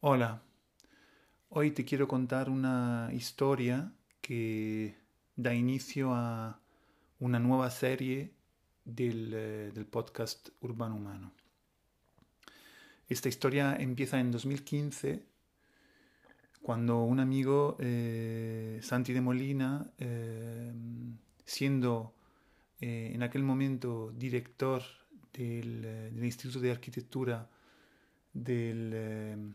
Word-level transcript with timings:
Hola, 0.00 0.42
hoy 1.48 1.70
te 1.70 1.86
quiero 1.86 2.06
contar 2.06 2.50
una 2.50 3.08
historia 3.14 3.94
que 4.20 4.94
da 5.36 5.54
inicio 5.54 6.12
a 6.12 6.60
una 7.18 7.38
nueva 7.38 7.70
serie 7.70 8.34
del, 8.84 9.32
eh, 9.32 9.72
del 9.74 9.86
podcast 9.86 10.50
Urbano 10.60 10.96
Humano. 10.96 11.32
Esta 13.08 13.30
historia 13.30 13.74
empieza 13.74 14.20
en 14.20 14.30
2015 14.30 15.24
cuando 16.60 17.02
un 17.02 17.18
amigo, 17.18 17.78
eh, 17.80 18.78
Santi 18.82 19.14
de 19.14 19.22
Molina, 19.22 19.90
eh, 19.96 20.74
siendo 21.46 22.14
en 22.80 23.22
aquel 23.22 23.42
momento 23.42 24.12
director 24.14 24.82
del, 25.32 25.80
del 25.80 26.24
Instituto 26.24 26.60
de 26.60 26.70
Arquitectura 26.70 27.48
del, 28.34 29.54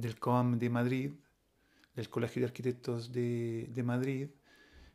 del 0.00 0.18
COAM 0.18 0.58
de 0.58 0.70
Madrid, 0.70 1.12
del 1.94 2.08
Colegio 2.08 2.40
de 2.40 2.46
Arquitectos 2.46 3.12
de, 3.12 3.68
de 3.72 3.82
Madrid, 3.82 4.28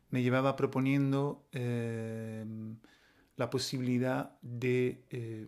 me 0.09 0.23
llevaba 0.23 0.55
proponiendo 0.55 1.47
eh, 1.51 2.45
la 3.35 3.49
posibilidad 3.49 4.37
de 4.41 5.03
eh, 5.09 5.47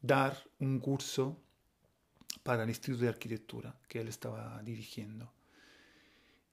dar 0.00 0.36
un 0.58 0.80
curso 0.80 1.38
para 2.42 2.62
el 2.62 2.70
Instituto 2.70 3.02
de 3.02 3.10
Arquitectura 3.10 3.76
que 3.88 4.00
él 4.00 4.08
estaba 4.08 4.62
dirigiendo. 4.62 5.32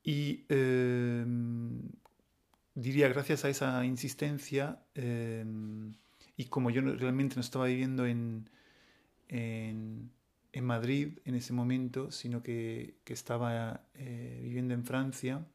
Y 0.04 0.46
eh, 0.50 1.26
diría, 2.76 3.10
gracias 3.10 3.46
a 3.46 3.50
esa 3.50 3.86
insistencia, 3.86 4.80
y 6.36 6.46
como 6.46 6.70
yo 6.70 6.82
realmente 6.82 7.36
no 7.36 7.42
estaba 7.42 7.66
viviendo 7.66 8.06
en, 8.06 8.50
en, 9.28 10.12
en 10.54 10.66
Madrid 10.66 11.20
en 11.26 11.36
ese 11.36 11.54
momento, 11.54 12.12
sino 12.12 12.44
que, 12.44 13.00
que 13.04 13.14
estaba 13.14 13.84
eh, 13.96 14.40
viviendo 14.44 14.74
en 14.74 14.86
Francia, 14.86 15.46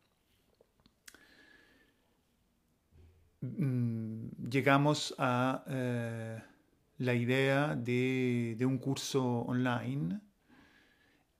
mm, 3.41 4.48
llegamos 4.50 5.15
a 5.19 5.65
eh, 5.69 6.42
la 6.98 7.15
idea 7.15 7.75
de, 7.77 8.56
un 8.67 8.78
curso 8.78 9.22
online 9.42 10.20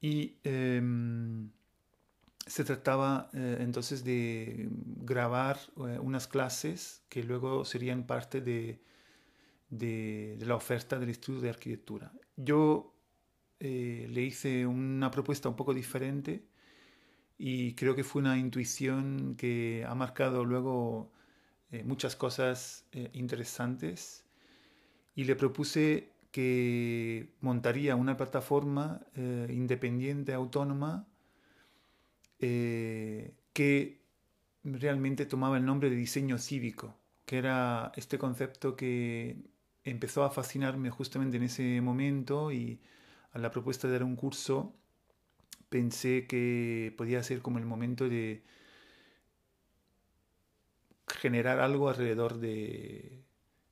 y 0.01 0.39
em, 0.45 1.51
se 2.47 2.65
trataba 2.65 3.31
eh, 3.35 3.59
entonces 3.61 4.05
de 4.05 4.69
grabar 5.03 5.59
unas 5.77 6.27
clases 6.29 7.05
que 7.09 7.23
luego 7.25 7.65
serían 7.65 8.07
parte 8.07 8.41
de, 8.41 8.83
de- 9.71 10.37
de 10.39 10.47
la 10.47 10.57
oferta 10.57 10.99
del 10.99 11.11
Instituto 11.11 11.43
de 11.43 11.51
Arquitectura. 11.51 12.13
Yo 12.37 12.94
eh, 13.67 14.07
le 14.11 14.21
hice 14.21 14.67
una 14.67 15.11
propuesta 15.11 15.49
un 15.49 15.57
poco 15.57 15.73
diferente 15.73 16.45
y 17.39 17.73
creo 17.73 17.95
que 17.95 18.05
fue 18.05 18.21
una 18.21 18.37
intuición 18.37 19.37
que 19.39 19.87
ha 19.89 19.95
marcado 19.95 20.45
luego 20.45 21.11
eh, 21.71 21.83
muchas 21.83 22.15
cosas 22.15 22.85
eh, 22.93 23.09
interesantes. 23.15 24.27
Y 25.15 25.25
le 25.25 25.35
propuse 25.35 26.11
que 26.31 27.31
montaría 27.41 27.97
una 27.97 28.19
plataforma 28.19 29.01
independiente, 29.49 30.35
autónoma, 30.35 31.07
que 32.39 34.01
realmente 34.65 35.25
tomaba 35.27 35.57
el 35.57 35.65
nombre 35.65 35.89
de 35.89 35.97
diseño 35.97 36.37
cívico, 36.39 36.97
que 37.25 37.39
era 37.39 37.93
este 37.97 38.19
concepto 38.19 38.77
que 38.77 39.37
empezó 39.85 40.25
a 40.25 40.31
fascinarme 40.31 40.91
justamente 40.91 41.37
en 41.37 41.45
ese 41.45 41.81
momento 41.81 42.51
y 42.51 42.81
a 43.35 43.39
la 43.39 43.51
propuesta 43.51 43.87
de 43.87 43.95
dar 43.95 44.05
un 44.05 44.17
curso 44.17 44.75
pensé 45.69 46.27
que 46.27 46.95
podía 46.97 47.23
ser 47.23 47.43
como 47.43 47.59
el 47.59 47.67
momento 47.67 48.09
de 48.09 48.43
generar 51.09 51.59
algo 51.59 51.89
alrededor 51.89 52.39
de, 52.39 53.25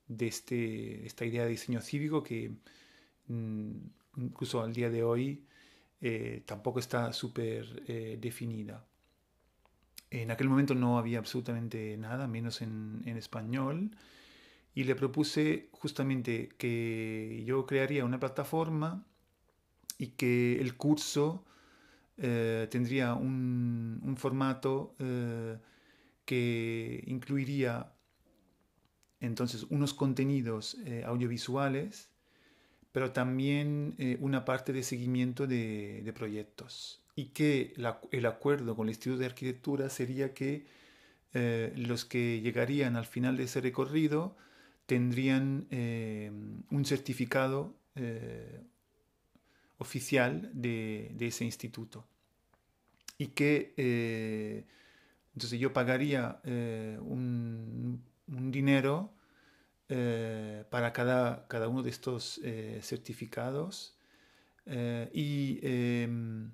de 0.07 0.27
este, 0.27 1.05
esta 1.05 1.25
idea 1.25 1.43
de 1.43 1.49
diseño 1.49 1.81
cívico 1.81 2.21
que 2.21 2.51
mm, 3.27 3.71
incluso 4.17 4.61
al 4.61 4.73
día 4.73 4.89
de 4.89 5.03
hoy 5.03 5.45
eh, 6.01 6.43
tampoco 6.45 6.79
está 6.79 7.13
súper 7.13 7.83
eh, 7.87 8.17
definida. 8.19 8.85
En 10.11 10.29
aquel 10.29 10.49
momento 10.49 10.75
no 10.75 10.97
había 10.97 11.19
absolutamente 11.19 11.95
nada, 11.97 12.27
menos 12.27 12.61
en, 12.61 13.01
en 13.05 13.17
español, 13.17 13.91
y 14.75 14.83
le 14.83 14.95
propuse 14.95 15.69
justamente 15.71 16.49
que 16.57 17.43
yo 17.45 17.65
crearía 17.65 18.05
una 18.05 18.19
plataforma 18.19 19.05
y 20.03 20.07
que 20.07 20.59
el 20.59 20.75
curso 20.75 21.45
eh, 22.17 22.67
tendría 22.69 23.13
un, 23.13 24.15
formato 24.17 24.95
eh, 24.99 25.57
que 26.25 27.01
incluiría 27.07 27.93
entonces 29.21 29.63
unos 29.69 29.93
contenidos 29.93 30.75
eh, 30.85 31.03
audiovisuales, 31.05 32.09
pero 32.91 33.11
también 33.11 33.95
una 34.19 34.43
parte 34.43 34.73
de 34.73 34.83
seguimiento 34.83 35.47
de, 35.47 36.11
proyectos. 36.13 37.01
Y 37.15 37.27
que 37.27 37.73
el 38.11 38.25
acuerdo 38.25 38.75
con 38.75 38.87
el 38.87 38.91
Instituto 38.91 39.19
de 39.19 39.25
Arquitectura 39.27 39.89
sería 39.89 40.33
que 40.33 40.67
los 41.75 42.05
que 42.05 42.41
llegarían 42.41 42.95
al 42.95 43.05
final 43.05 43.37
de 43.37 43.45
ese 43.45 43.61
recorrido 43.61 44.35
tendrían 44.85 45.65
un 46.69 46.85
certificado 46.85 47.73
oficial 49.77 50.49
de, 50.53 51.15
ese 51.19 51.45
instituto. 51.45 52.05
Y 53.17 53.27
que 53.27 53.73
eh, 53.77 54.65
entonces 55.35 55.59
yo 55.59 55.73
pagaría 55.73 56.39
eh, 56.43 56.97
un, 57.01 58.03
dinero 58.27 59.13
eh, 59.89 60.63
para 60.69 60.93
cada, 60.93 61.47
cada 61.47 61.67
uno 61.67 61.83
de 61.83 61.89
estos 61.89 62.41
certificados 62.81 63.97
y, 64.65 65.59
em, 65.61 66.51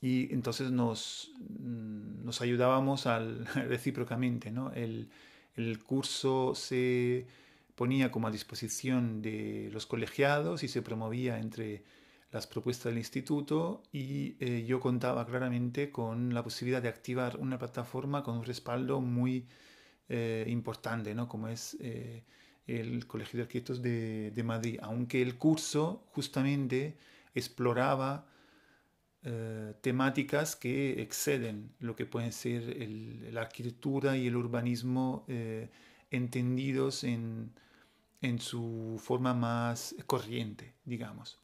y 0.00 0.32
entonces 0.32 0.70
nos, 0.70 1.32
nos 1.58 2.40
ayudábamos 2.40 3.06
al, 3.06 3.46
recíprocamente, 3.68 4.50
¿no? 4.50 4.72
El, 4.72 5.10
el 5.56 5.82
curso 5.82 6.54
se 6.54 7.26
ponía 7.74 8.10
como 8.10 8.28
a 8.28 8.30
disposición 8.30 9.22
de 9.22 9.70
los 9.72 9.86
colegiados 9.86 10.62
y 10.62 10.68
se 10.68 10.82
promovía 10.82 11.38
entre 11.38 11.82
las 12.32 12.46
propuestas 12.46 12.86
del 12.86 12.98
instituto 12.98 13.82
y 13.92 14.36
eh, 14.40 14.64
yo 14.66 14.80
contaba 14.80 15.26
claramente 15.26 15.90
con 15.90 16.32
la 16.32 16.42
posibilidad 16.44 16.80
de 16.80 16.88
activar 16.88 17.36
una 17.38 17.58
plataforma 17.58 18.22
con 18.22 18.38
un 18.38 18.44
respaldo 18.44 19.00
muy 19.00 19.46
eh, 20.08 20.44
importante, 20.48 21.14
¿no? 21.14 21.28
Como 21.28 21.48
es 21.48 21.76
eh, 21.80 22.24
el 22.66 23.06
Colegio 23.06 23.38
de 23.38 23.42
Arquitectos 23.44 23.82
de, 23.82 24.42
Madrid, 24.44 24.78
aunque 24.82 25.22
el 25.22 25.36
curso 25.38 26.04
justamente 26.12 26.96
exploraba 27.34 28.26
temáticas 29.82 30.56
que 30.56 31.02
exceden 31.02 31.74
lo 31.78 31.94
que 31.94 32.06
pueden 32.06 32.32
ser 32.32 32.62
la 33.32 33.42
arquitectura 33.42 34.16
y 34.16 34.28
el 34.28 34.36
urbanismo 34.36 35.26
entendidos 36.10 37.04
en, 37.04 37.52
en 38.22 38.38
su 38.38 38.98
forma 39.02 39.34
más 39.34 39.94
corriente, 40.06 40.74
digamos. 40.84 41.39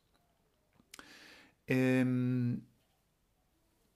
Em, 1.66 2.60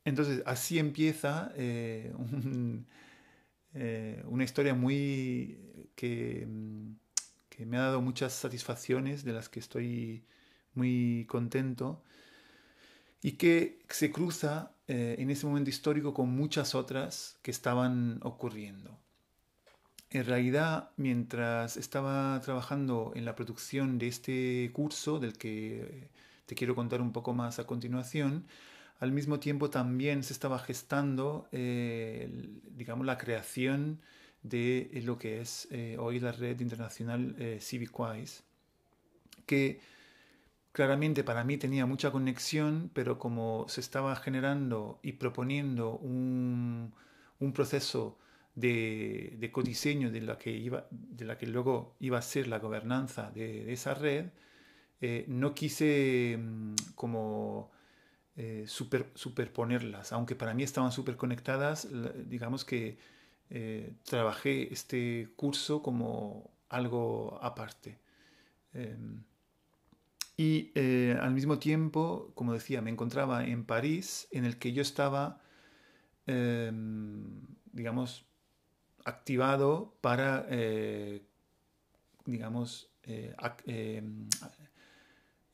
entonces, 0.04 0.42
así 0.47 0.78
empieza 0.78 1.53
eh, 1.56 2.12
eh, 3.75 4.22
una 4.26 4.44
historia 4.44 4.75
muy 4.75 5.91
que, 5.94 6.47
me 7.66 7.76
ha 7.76 7.82
dado 7.82 8.00
muchas 8.00 8.32
satisfacciones, 8.32 9.22
de 9.22 9.34
las 9.34 9.50
que 9.50 9.60
estoy 9.60 10.25
muy 10.75 11.26
contento, 11.28 12.02
y 13.22 13.32
que 13.32 13.81
se 13.90 14.11
cruza 14.11 14.72
eh, 14.88 15.17
en 15.19 15.31
ese 15.31 15.46
momento 15.46 15.69
histórico 15.69 16.14
con 16.14 16.31
muchas 16.31 16.75
otras 16.75 17.38
que 17.43 17.50
estaban 17.50 18.19
ocurriendo. 18.22 18.99
En 20.08 20.25
realidad, 20.25 20.90
mientras 20.96 21.76
estaba 21.76 22.40
trabajando 22.40 23.12
en 23.14 23.26
la 23.26 23.37
producción 23.37 23.99
de 23.99 24.08
este 24.08 24.70
curso, 24.72 25.20
del 25.20 25.37
que 25.37 26.08
te 26.50 26.56
quiero 26.56 26.75
contar 26.75 27.00
un 27.00 27.12
poco 27.12 27.32
más 27.32 27.61
a 27.61 27.64
continuación, 27.64 28.44
al 28.99 29.12
mismo 29.12 29.38
tiempo 29.38 29.70
también 29.70 30.25
se 30.25 30.32
estaba 30.32 30.58
gestando, 30.58 31.47
eh, 31.52 32.29
digamos, 32.73 33.06
la 33.06 33.19
creación 33.19 34.00
de 34.43 34.91
lo 35.05 35.17
que 35.17 35.41
es 35.41 35.69
eh, 35.70 35.97
hoy 35.97 36.19
la 36.19 36.32
red 36.32 36.58
internacional 36.58 37.37
eh, 37.38 37.58
CivicWise, 37.61 38.43
que 39.47 39.79
claramente 40.73 41.23
para 41.23 41.44
mí 41.44 41.56
tenía 41.56 41.87
mucha 41.87 42.11
conexión, 42.11 42.91
pero 42.94 43.17
como 43.17 43.67
se 43.69 43.81
estaba 43.81 44.17
generando 44.17 44.99
y 45.05 45.12
proponiendo 45.12 45.99
un, 45.99 46.93
un 47.38 47.53
proceso 47.53 48.19
de, 48.56 49.37
de 49.38 49.53
codiseño 49.53 50.11
de 50.11 50.20
la, 50.20 50.37
que 50.37 50.50
iba, 50.50 50.88
de 50.91 51.26
la 51.26 51.38
que 51.38 51.46
luego 51.46 51.94
iba 52.00 52.19
a 52.19 52.23
ser 52.23 52.49
la 52.49 52.58
gobernanza 52.58 53.31
de, 53.31 53.64
de 53.67 53.73
esa 53.73 53.94
red, 53.94 54.31
no 55.29 55.55
quise 55.55 56.38
mm, 56.38 56.75
como 56.94 57.70
superponerlas, 58.64 60.12
aunque 60.12 60.35
para 60.35 60.55
mí 60.55 60.62
estaban 60.62 60.93
súper 60.93 61.17
conectadas, 61.17 61.88
digamos 62.29 62.64
que 62.64 62.99
trabajé 64.05 64.73
este 64.73 65.29
curso 65.37 65.82
como 65.82 66.50
algo 66.70 67.38
aparte. 67.43 67.99
Em, 68.73 69.23
y 70.37 70.73
eh, 70.75 71.19
al 71.20 71.32
mismo 71.32 71.58
tiempo, 71.58 72.32
como 72.35 72.55
decía, 72.55 72.81
me 72.81 72.91
encontraba 72.91 73.44
en 73.44 73.64
París, 73.67 74.26
en 74.31 74.46
el 74.46 74.58
que 74.58 74.73
yo 74.73 74.81
estaba, 74.81 75.43
em, 76.26 77.43
digamos, 77.73 78.25
activado 79.05 79.94
para, 80.00 80.46
eh, 80.49 81.23
digamos, 82.25 82.91
eh, 83.03 83.35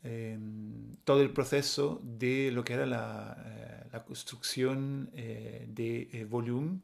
em, 0.06 0.96
todo 1.04 1.20
el 1.22 1.30
proceso 1.32 2.00
de 2.02 2.50
lo 2.52 2.64
que 2.64 2.74
era 2.74 2.86
la, 2.86 3.86
la 3.92 4.04
construcción 4.04 5.10
de 5.12 6.26
volumen 6.30 6.82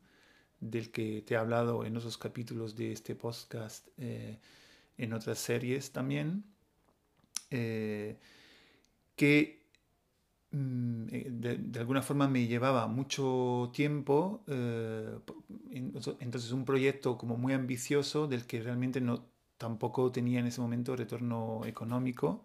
del 0.60 0.90
que 0.90 1.22
te 1.22 1.34
he 1.34 1.36
hablado 1.36 1.84
en 1.84 1.96
otros 1.96 2.19
capítulos 2.19 2.76
de 2.76 2.92
este 2.92 3.14
podcast, 3.14 3.88
en 3.98 5.12
otras 5.12 5.38
series 5.38 5.92
también. 5.92 6.44
Eh, 7.52 8.16
que 9.14 9.60
mm, 10.52 11.04
eh, 11.12 11.26
de, 11.30 11.78
alguna 11.80 12.02
forma 12.02 12.26
me 12.28 12.46
llevaba 12.46 12.86
mucho 12.88 13.70
tiempo, 13.74 14.42
eh, 14.46 15.19
entonces 16.20 16.50
un 16.52 16.64
proyecto 16.64 17.19
como 17.19 17.36
muy 17.36 17.52
ambicioso 17.52 18.26
del 18.26 18.46
que 18.46 18.62
realmente 18.62 19.00
no, 19.02 19.26
tampoco 19.58 20.10
tenía 20.10 20.40
en 20.40 20.46
ese 20.46 20.62
momento 20.62 20.96
retorno 20.96 21.60
económico, 21.66 22.44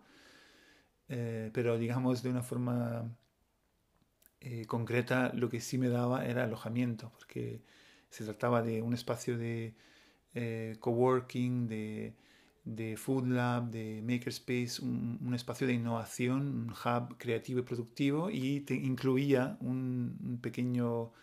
pero 1.07 1.77
digamos 1.77 2.21
de 2.23 2.29
una 2.29 2.43
forma 2.43 3.09
concreta 4.67 5.31
lo 5.33 5.49
que 5.49 5.61
sí 5.61 5.77
me 5.77 5.89
daba 5.89 6.25
era 6.25 6.43
alojamiento, 6.43 7.11
porque 7.11 7.61
se 8.09 8.23
trataba 8.25 8.61
de 8.61 8.81
un 8.81 8.93
espacio 8.93 9.37
de 9.37 9.73
coworking, 10.79 11.67
de 11.67 12.97
Food 12.97 13.27
Lab, 13.27 13.71
de 13.71 14.01
Makerspace, 14.03 14.81
un, 14.81 15.33
espacio 15.33 15.65
de 15.65 15.73
innovación, 15.73 16.41
un 16.41 16.71
hub 16.71 17.17
creativo 17.17 17.59
y 17.59 17.63
productivo 17.63 18.29
y 18.29 18.65
incluía 18.69 19.57
un, 19.61 20.39
pequeño 20.41 21.13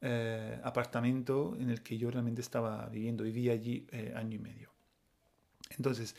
eh, 0.00 0.60
apartamento 0.64 1.56
en 1.60 1.70
el 1.70 1.82
que 1.82 1.96
yo 1.98 2.10
realmente 2.10 2.40
estaba 2.40 2.88
viviendo, 2.88 3.22
vivía 3.22 3.52
allí 3.52 3.86
eh, 3.92 4.12
año 4.16 4.36
y 4.36 4.38
medio. 4.40 4.70
Entonces, 5.70 6.16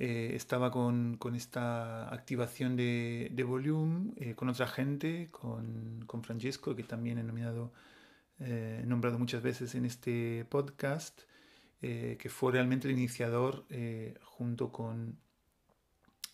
eh, 0.00 0.32
estaba 0.34 0.72
con, 0.72 1.16
con, 1.18 1.36
esta 1.36 2.12
activación 2.12 2.74
de, 2.74 3.30
de 3.32 3.44
Volume, 3.44 4.34
con 4.34 4.48
otra 4.48 4.66
gente, 4.66 5.28
con, 5.30 6.02
con, 6.06 6.24
Francesco, 6.24 6.74
que 6.74 6.82
también 6.82 7.18
he 7.18 7.22
nominado, 7.22 7.72
nombrado 8.84 9.18
muchas 9.18 9.42
veces 9.42 9.74
en 9.74 9.84
este 9.84 10.44
podcast, 10.48 11.22
eh, 11.82 12.18
que 12.20 12.28
fue 12.28 12.52
realmente 12.52 12.88
el 12.88 12.92
iniciador 12.92 13.64
eh, 13.70 14.14
junto 14.22 14.70
con, 14.70 15.18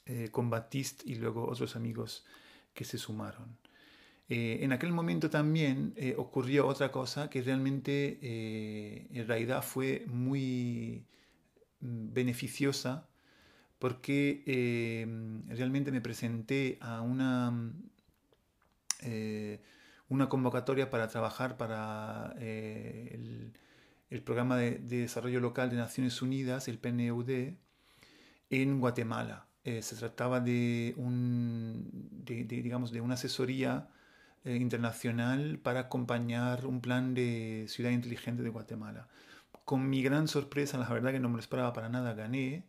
eh, 0.04 0.28
con 0.32 0.50
Baptiste 0.50 1.08
y 1.08 1.14
luego 1.14 1.46
otros 1.46 1.76
amigos 1.76 2.24
que 2.74 2.84
se 2.84 2.98
sumaron. 2.98 3.56
en 4.28 4.72
aquel 4.72 4.92
momento 4.92 5.30
también 5.30 5.94
ocurrió 6.16 6.66
otra 6.66 6.90
cosa 6.90 7.30
que 7.30 7.42
realmente 7.42 8.18
en 9.18 9.26
realidad 9.28 9.62
fue 9.62 10.04
muy 10.08 11.06
mm, 11.80 12.12
beneficiosa 12.12 13.08
porque 13.78 14.42
realmente 15.48 15.92
me 15.92 16.00
presenté 16.00 16.78
a 16.80 17.02
una, 17.02 17.72
una 20.08 20.28
convocatoria 20.28 20.90
para 20.90 21.08
trabajar 21.08 21.56
para 21.56 22.34
el, 22.38 23.52
el 24.10 24.22
Programa 24.22 24.56
de, 24.56 24.78
Desarrollo 24.78 25.40
Local 25.40 25.70
de 25.70 25.76
Naciones 25.76 26.22
Unidas, 26.22 26.68
el 26.68 26.78
PNUD, 26.78 27.54
en 28.50 28.80
Guatemala. 28.80 29.46
Eh, 29.64 29.82
se 29.82 29.96
trataba 29.96 30.40
de, 30.40 30.94
un, 30.96 32.22
digamos, 32.24 32.92
de 32.92 33.00
una 33.00 33.14
asesoría 33.14 33.88
eh, 34.44 34.54
internacional 34.56 35.58
para 35.58 35.80
acompañar 35.80 36.66
un 36.66 36.80
plan 36.80 37.14
de 37.14 37.66
ciudad 37.68 37.90
inteligente 37.90 38.42
de 38.42 38.50
Guatemala. 38.50 39.08
Con 39.64 39.90
mi 39.90 40.02
gran 40.02 40.28
sorpresa, 40.28 40.78
la 40.78 40.88
verdad 40.88 41.10
que 41.10 41.18
no 41.18 41.28
me 41.28 41.34
lo 41.34 41.40
esperaba 41.40 41.72
para 41.72 41.88
nada, 41.88 42.14
gané. 42.14 42.64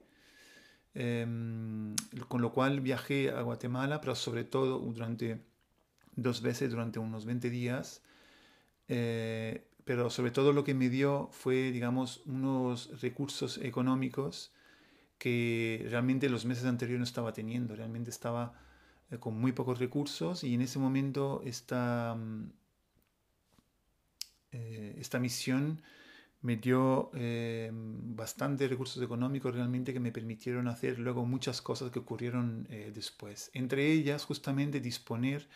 Em, 0.99 1.95
con 2.27 2.41
lo 2.41 2.51
cual 2.51 2.81
viajé 2.81 3.29
a 3.29 3.41
Guatemala, 3.43 4.01
pero 4.01 4.15
sobre 4.15 4.43
todo 4.43 4.79
durante 4.79 5.39
dos 6.15 6.41
veces, 6.41 6.71
durante 6.71 6.97
unos 6.97 7.25
20 7.25 7.51
días. 7.51 8.01
Eh, 8.87 9.67
pero 9.85 10.09
sobre 10.09 10.31
todo 10.31 10.53
lo 10.53 10.63
que 10.63 10.73
me 10.73 10.89
dio 10.89 11.29
fue, 11.31 11.71
digamos, 11.71 12.23
unos 12.25 12.99
recursos 12.99 13.59
económicos 13.59 14.51
que 15.19 15.85
realmente 15.91 16.29
los 16.29 16.45
meses 16.45 16.65
anteriores 16.65 16.99
no 16.99 17.03
estaba 17.03 17.31
teniendo, 17.31 17.75
realmente 17.75 18.09
estaba 18.09 18.59
eh, 19.11 19.19
con 19.19 19.39
muy 19.39 19.51
pocos 19.51 19.77
recursos 19.77 20.43
y 20.43 20.55
en 20.55 20.61
ese 20.61 20.79
momento 20.79 21.43
esta, 21.45 22.15
mm, 22.15 22.51
eh, 24.51 24.95
esta 24.97 25.19
misión 25.19 25.83
me 26.41 26.57
dio 26.57 27.11
eh, 27.15 27.71
bastantes 27.73 28.69
recursos 28.69 29.01
económicos 29.03 29.53
realmente 29.53 29.93
que 29.93 29.99
me 29.99 30.11
permitieron 30.11 30.67
hacer 30.67 30.99
luego 30.99 31.25
muchas 31.25 31.61
cosas 31.61 31.91
que 31.91 31.99
ocurrieron 31.99 32.67
después. 32.93 33.49
Entre 33.53 33.91
ellas, 33.91 34.23
justamente 34.23 34.79
disponer 34.79 35.47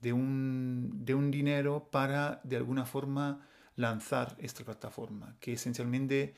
de 0.00 0.12
un, 0.12 1.04
de 1.04 1.14
un 1.14 1.30
dinero 1.30 1.88
para 1.90 2.40
de 2.44 2.56
alguna 2.56 2.86
forma 2.86 3.46
lanzar 3.76 4.36
esta 4.38 4.64
plataforma, 4.64 5.36
que 5.40 5.54
esencialmente 5.54 6.34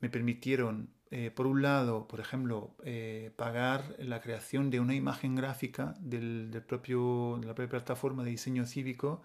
me 0.00 0.08
permitieron, 0.08 0.90
eh, 1.10 1.30
por 1.30 1.46
un 1.46 1.62
lado, 1.62 2.08
por 2.08 2.20
ejemplo, 2.20 2.74
eh, 2.84 3.32
pagar 3.36 3.96
la 3.98 4.20
creación 4.20 4.70
de 4.70 4.80
una 4.80 4.94
imagen 4.94 5.34
gráfica 5.34 5.94
del, 6.00 6.50
del, 6.50 6.62
propio, 6.62 7.38
de 7.40 7.46
la 7.46 7.54
propia 7.54 7.70
plataforma 7.70 8.24
de 8.24 8.30
diseño 8.30 8.66
cívico, 8.66 9.22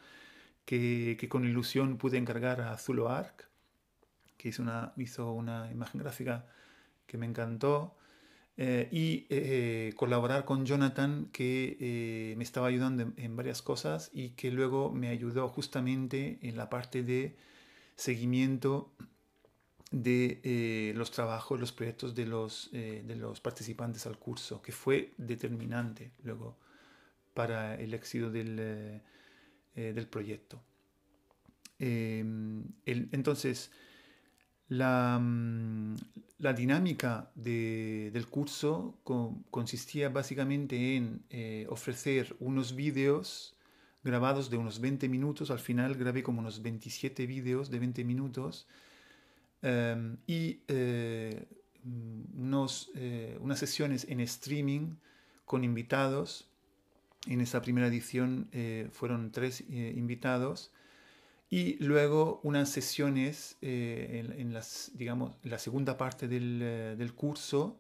que, 0.66 1.18
que 1.20 1.28
con 1.28 1.46
ilusión 1.46 1.98
pude 1.98 2.18
encargar 2.18 2.62
a 2.62 2.78
Zulo 2.78 3.10
Arc, 3.10 3.50
que 4.42 4.50
hizo 4.50 4.64
una, 4.64 4.92
hizo 4.98 5.32
una 5.34 5.72
imagen 5.72 6.02
gráfica 6.02 6.48
que 7.06 7.18
me 7.18 7.28
encantó. 7.28 7.96
Eh, 8.58 8.90
y 8.92 9.26
eh, 9.30 9.94
colaborar 9.96 10.46
con 10.46 10.66
Jonathan, 10.66 11.30
que 11.32 11.78
eh, 11.80 12.36
me 12.38 12.44
estaba 12.44 12.68
ayudando 12.68 13.14
en, 13.16 13.36
varias 13.36 13.62
cosas 13.62 14.10
y 14.14 14.32
que 14.32 14.52
luego 14.52 14.92
me 14.92 15.08
ayudó 15.08 15.48
justamente 15.48 16.38
en 16.42 16.58
la 16.58 16.70
parte 16.70 17.02
de 17.02 17.38
seguimiento 17.96 18.92
de 19.92 20.94
los 20.96 21.12
trabajos, 21.12 21.60
los 21.60 21.72
proyectos 21.72 22.16
de 22.16 22.26
los, 22.26 22.72
de 22.72 23.16
los 23.16 23.42
participantes 23.42 24.06
al 24.06 24.18
curso, 24.18 24.62
que 24.62 24.72
fue 24.72 25.14
determinante 25.18 26.12
luego 26.24 26.58
para 27.34 27.76
el 27.76 27.94
éxito 27.94 28.32
del, 28.32 29.02
del 29.76 30.08
proyecto. 30.08 30.64
entonces, 31.78 33.72
Mm, 34.72 35.96
la, 36.40 36.54
dinámica 36.54 37.30
del 37.36 38.26
curso 38.28 38.96
consistía 39.52 40.08
básicamente 40.08 40.96
en 40.96 41.24
eh, 41.30 41.66
ofrecer 41.70 42.36
unos 42.40 42.74
vídeos 42.74 43.58
grabados 44.04 44.50
de 44.50 44.56
unos 44.58 44.80
20 44.80 45.10
minutos, 45.10 45.52
al 45.52 45.60
final 45.60 45.96
grabé 45.96 46.24
como 46.24 46.40
unos 46.40 46.62
27 46.62 47.28
vídeos 47.28 47.70
de 47.70 47.80
20 47.80 48.04
minutos 48.06 48.66
em, 49.62 50.18
y 50.26 50.62
eh, 50.70 51.48
unos, 51.84 52.92
eh, 52.96 53.38
unas 53.42 53.60
sesiones 53.60 54.08
en 54.10 54.22
streaming 54.22 54.96
con 55.46 55.66
invitados. 55.66 56.48
En 57.28 57.42
esa 57.42 57.62
primera 57.62 57.88
edición 57.88 58.50
fueron 58.92 59.32
tres 59.32 59.62
invitados 59.70 60.72
y 61.54 61.76
luego 61.84 62.40
unas 62.44 62.70
sesiones 62.70 63.58
eh, 63.62 64.26
en, 64.38 64.54
las, 64.54 64.92
digamos, 64.96 65.36
la 65.44 65.60
segunda 65.60 65.98
parte 65.98 66.30
del, 66.30 66.62
eh, 66.64 66.96
del, 66.98 67.14
curso, 67.14 67.78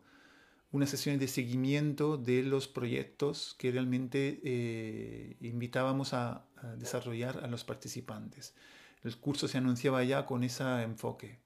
unas 0.73 0.89
sesiones 0.89 1.21
de 1.21 1.29
seguimiento 1.29 2.17
de 2.17 2.43
los 2.43 2.67
proyectos 2.67 3.55
que 3.57 3.71
realmente 3.71 4.41
eh, 4.43 5.37
invitábamos 5.39 6.13
a, 6.13 6.45
desarrollar 6.77 7.43
a 7.43 7.47
los 7.47 7.63
participantes. 7.63 8.53
El 9.03 9.17
curso 9.17 9.47
se 9.47 9.57
anunciaba 9.57 10.03
ya 10.03 10.27
con 10.27 10.43
ese 10.43 10.63
enfoque, 10.83 11.39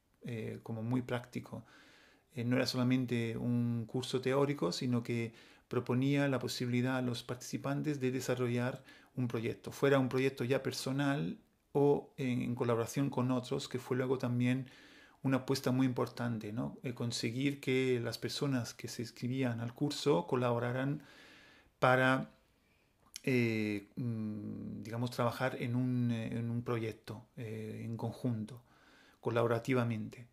como 0.61 0.83
muy 0.83 1.03
práctico. 1.03 1.63
no 2.35 2.57
era 2.57 2.65
solamente 2.67 3.37
un 3.37 3.85
curso 3.87 4.19
teórico, 4.19 4.73
sino 4.73 5.03
que 5.03 5.31
proponía 5.69 6.27
la 6.27 6.39
posibilidad 6.39 6.97
a 6.97 7.01
los 7.01 7.23
participantes 7.23 8.01
de 8.01 8.11
desarrollar 8.11 8.83
un 9.15 9.29
proyecto, 9.29 9.71
fuera 9.71 9.99
un 9.99 10.09
proyecto 10.09 10.43
ya 10.43 10.61
personal 10.61 11.37
o 11.75 12.13
en, 12.17 12.55
colaboración 12.55 13.09
con 13.09 13.31
otros, 13.31 13.67
que 13.67 13.79
fue 13.79 13.97
luego 13.97 14.17
también 14.17 14.67
una 15.23 15.37
apuesta 15.37 15.71
muy 15.71 15.85
importante, 15.85 16.53
¿no? 16.53 16.77
conseguir 16.93 17.59
que 17.59 17.99
las 18.01 18.17
personas 18.17 18.73
que 18.73 18.87
se 18.87 19.01
inscribían 19.01 19.59
al 19.59 19.73
curso 19.73 20.25
colaboraran 20.25 21.03
para, 21.79 22.31
mm, 23.25 24.83
digamos, 24.83 25.11
trabajar 25.11 25.57
en 25.59 25.75
un, 25.75 26.61
proyecto 26.63 27.25
en 27.35 27.97
conjunto, 27.97 28.63
colaborativamente. 29.19 30.27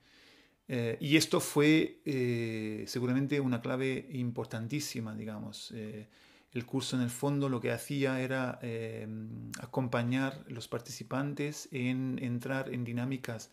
Eh, 0.69 0.97
y 1.01 1.17
esto 1.17 1.41
fue 1.41 2.01
eh, 2.05 2.85
seguramente 2.87 3.41
una 3.41 3.61
clave 3.61 4.07
importantísima, 4.13 5.15
digamos. 5.15 5.75
Eh, 6.53 6.59
el 6.59 6.67
curso 6.67 6.97
en 6.97 7.03
el 7.03 7.11
fondo 7.11 7.49
lo 7.49 7.61
que 7.61 7.73
hacía 7.73 8.21
era 8.21 8.61
acompañar 9.61 10.45
a 10.47 10.51
los 10.51 10.69
participantes 10.69 11.69
en 11.73 12.19
entrar 12.23 12.69
en 12.73 12.85
dinámicas 12.85 13.51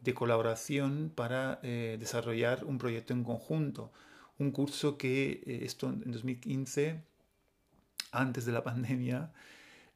de 0.00 0.14
colaboración 0.14 1.12
para 1.14 1.60
desarrollar 1.62 2.64
un 2.64 2.78
proyecto 2.78 3.12
en 3.12 3.22
conjunto. 3.24 3.92
Un 4.38 4.50
curso 4.50 4.98
que 4.98 5.42
esto 5.62 5.88
en 5.88 6.10
2015, 6.10 7.04
antes 8.10 8.44
de 8.44 8.52
la 8.52 8.64
pandemia, 8.64 9.32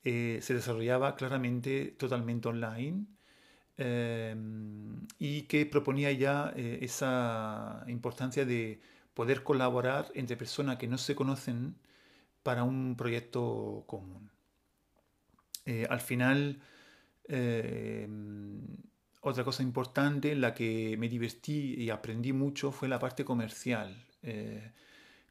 se 0.04 0.54
desarrollaba 0.54 1.16
claramente 1.16 1.96
totalmente 1.98 2.48
online 2.48 3.06
y 5.18 5.42
que 5.42 5.66
proponía 5.66 6.12
ya 6.12 6.52
eh, 6.56 6.78
esa 6.82 7.84
importancia 7.88 8.44
de 8.44 8.80
poder 9.14 9.42
colaborar 9.42 10.10
entre 10.14 10.36
personas 10.36 10.76
que 10.76 10.86
no 10.86 10.98
se 10.98 11.14
conocen 11.14 11.76
para 12.46 12.62
un 12.62 12.94
proyecto 12.96 13.84
común. 13.86 14.30
Eh, 15.64 15.86
al 15.90 16.00
final, 16.00 16.60
em, 17.28 18.60
otra 19.20 19.42
cosa 19.42 19.62
importante 19.64 20.30
en 20.30 20.40
la 20.40 20.54
que 20.54 20.96
me 20.96 21.08
divertí 21.08 21.74
y 21.74 21.90
aprendí 21.90 22.32
mucho 22.32 22.70
fue 22.70 22.88
la 22.88 23.00
parte 23.00 23.24
comercial, 23.24 23.90
eh, 24.22 24.72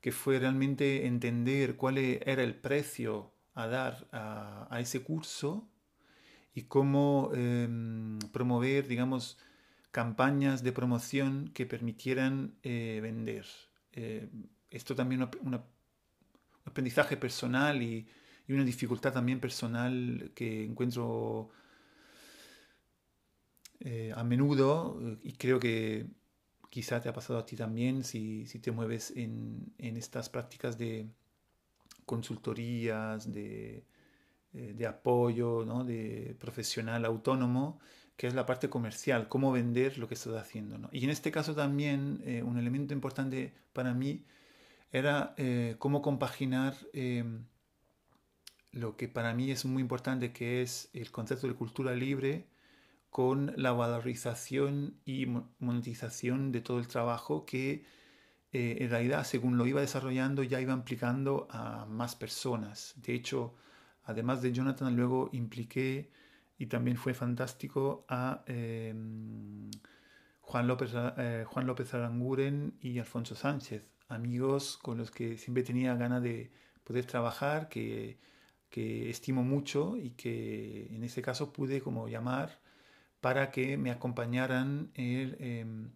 que 0.01 0.11
fue 0.11 0.39
realmente 0.39 1.05
entender 1.07 1.77
cuál 1.77 1.97
e, 1.99 2.21
era 2.25 2.43
el 2.43 2.55
precio 2.55 3.31
a 3.53 3.67
dar 3.67 3.93
a 4.11 4.77
ese 4.81 5.01
curso 5.01 5.69
y 6.53 6.63
cómo 6.63 7.31
em, 7.33 8.19
promover, 8.33 8.87
digamos, 8.87 9.37
campañas 9.91 10.63
de 10.63 10.73
promoción 10.73 11.51
que 11.53 11.65
permitieran 11.65 12.55
eh, 12.63 12.99
vender. 13.01 13.45
Eh, 13.93 14.27
esto 14.69 14.93
también 14.95 15.21
es 15.21 15.29
un 15.41 15.53
aprendizaje 16.65 17.17
personal 17.17 17.81
y, 17.81 18.07
una 18.47 18.63
dificultad 18.63 19.11
también 19.11 19.39
personal 19.39 20.31
que 20.35 20.65
encuentro 20.65 21.49
eh, 23.79 24.13
a 24.15 24.23
menudo 24.23 25.01
y 25.23 25.33
creo 25.33 25.59
que 25.59 26.05
quizá 26.69 27.01
te 27.01 27.09
ha 27.09 27.13
pasado 27.13 27.39
a 27.39 27.45
ti 27.47 27.55
también 27.55 28.03
si, 28.03 28.45
si 28.45 28.59
te 28.59 28.71
mueves 28.71 29.11
en, 29.15 29.73
en 29.79 29.97
estas 29.97 30.29
prácticas 30.29 30.77
de 30.77 31.09
consultorías, 32.05 33.31
de, 33.31 33.83
eh, 34.53 34.73
de 34.73 34.87
apoyo, 34.87 35.65
¿no? 35.65 35.83
de 35.83 36.35
profesional 36.39 37.03
autónomo, 37.03 37.79
que 38.15 38.27
es 38.27 38.33
la 38.33 38.45
parte 38.45 38.69
comercial, 38.69 39.27
cómo 39.27 39.51
vender 39.51 39.97
lo 39.97 40.07
que 40.07 40.13
estás 40.13 40.35
haciendo. 40.35 40.77
¿no? 40.77 40.87
Y 40.93 41.03
en 41.03 41.09
este 41.09 41.29
caso 41.29 41.53
también 41.53 42.21
eh, 42.23 42.41
un 42.41 42.57
elemento 42.57 42.93
importante 42.93 43.53
para 43.73 43.93
mí 43.93 44.23
era 44.97 45.33
eh, 45.37 45.75
cómo 45.79 46.01
compaginar 46.01 46.75
em, 46.93 47.45
lo 48.71 48.97
que 48.97 49.07
para 49.07 49.33
mí 49.33 49.51
es 49.51 49.65
muy 49.65 49.81
importante, 49.81 50.33
que 50.33 50.61
es 50.61 50.89
el 50.93 51.11
concepto 51.11 51.47
de 51.47 51.53
cultura 51.55 51.93
libre, 51.93 52.47
con 53.09 53.53
la 53.55 53.71
valorización 53.71 54.99
y 55.05 55.27
monetización 55.59 56.51
de 56.51 56.61
todo 56.61 56.79
el 56.79 56.87
trabajo 56.87 57.45
que 57.45 57.85
en 58.51 58.89
realidad, 58.89 59.25
según 59.25 59.57
lo 59.57 59.67
iba 59.67 59.81
desarrollando, 59.81 60.41
ya 60.41 60.61
iba 60.61 60.71
implicando 60.71 61.45
a 61.51 61.85
más 61.87 62.15
personas. 62.15 62.93
De 62.95 63.13
hecho, 63.13 63.53
Además 64.05 64.41
de 64.41 64.51
Jonathan, 64.51 64.95
luego 64.95 65.29
impliqué, 65.33 66.11
y 66.57 66.67
también 66.67 66.97
fue 66.97 67.13
fantástico, 67.13 68.05
a 68.07 68.43
em, 68.45 69.71
Juan, 70.41 70.67
López, 70.67 70.91
eh, 71.17 71.43
Juan 71.47 71.65
López 71.67 71.93
Aranguren 71.93 72.77
y 72.81 72.99
Alfonso 72.99 73.35
Sánchez, 73.35 73.83
amigos 74.07 74.77
con 74.77 74.97
los 74.97 75.11
que 75.11 75.37
siempre 75.37 75.63
tenía 75.63 75.95
ganas 75.95 76.21
de 76.23 76.51
poder 76.83 77.05
trabajar, 77.05 77.69
que, 77.69 78.17
que 78.69 79.09
estimo 79.09 79.43
mucho 79.43 79.97
y 79.97 80.11
que 80.11 80.87
en 80.91 81.03
ese 81.03 81.21
caso 81.21 81.51
pude 81.53 81.81
como 81.81 82.07
llamar 82.07 82.59
para 83.21 83.51
que 83.51 83.77
me 83.77 83.91
acompañaran 83.91 84.91
en, 84.93 85.35
em, 85.39 85.91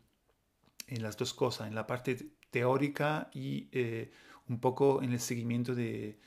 en 0.88 1.04
las 1.04 1.18
dos 1.18 1.34
cosas, 1.34 1.68
en 1.68 1.76
la 1.76 1.86
parte 1.86 2.18
teórica 2.50 3.30
y 3.34 3.70
eh, 3.72 4.12
un 4.48 4.60
poco 4.60 5.02
en 5.04 5.12
el 5.14 5.20
seguimiento 5.20 5.76
de, 5.76 6.20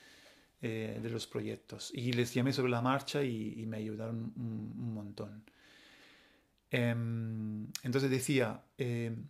eh, 0.60 1.00
de 1.02 1.10
los 1.10 1.26
proyectos. 1.26 1.90
Y 1.92 2.12
les 2.12 2.32
llamé 2.34 2.52
sobre 2.52 2.70
la 2.70 2.80
marcha 2.80 3.24
y, 3.24 3.66
me 3.66 3.78
ayudaron 3.78 4.32
un, 4.36 4.94
montón. 4.94 5.44
Em, 6.70 7.66
entonces 7.82 8.10
decía, 8.10 8.62
em, 8.78 9.26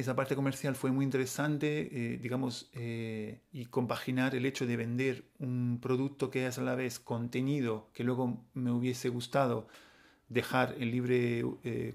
esa 0.00 0.14
parte 0.14 0.36
comercial 0.36 0.76
fue 0.76 0.92
muy 0.92 1.04
interesante, 1.04 1.88
eh, 1.90 2.18
digamos, 2.18 2.70
eh, 2.74 3.40
y 3.52 3.66
compaginar 3.66 4.36
el 4.36 4.46
hecho 4.46 4.64
de 4.64 4.76
vender 4.76 5.24
un 5.40 5.80
producto 5.82 6.30
que 6.30 6.46
es 6.46 6.56
a 6.56 6.62
la 6.62 6.76
vez 6.76 7.00
contenido, 7.00 7.90
que 7.92 8.04
luego 8.04 8.44
me 8.54 8.70
hubiese 8.70 9.08
gustado 9.08 9.66
dejar 10.28 10.76
en 10.78 10.92
libre 10.92 11.44